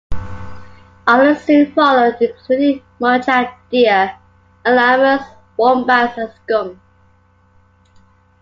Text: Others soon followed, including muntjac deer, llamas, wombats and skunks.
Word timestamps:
Others 1.05 1.43
soon 1.43 1.71
followed, 1.73 2.17
including 2.19 2.81
muntjac 2.99 3.53
deer, 3.69 4.15
llamas, 4.65 5.21
wombats 5.57 6.17
and 6.17 6.31
skunks. 6.43 6.81